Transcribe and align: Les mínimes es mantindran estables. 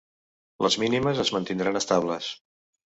Les 0.67 0.77
mínimes 0.85 1.21
es 1.25 1.33
mantindran 1.39 1.81
estables. 1.85 2.33